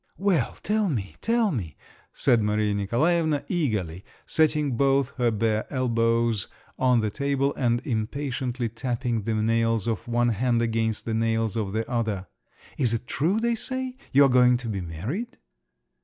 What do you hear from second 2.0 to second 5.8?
said Maria Nikolaevna eagerly, setting both her bare